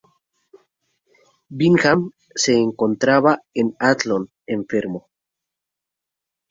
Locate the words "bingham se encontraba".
1.49-3.37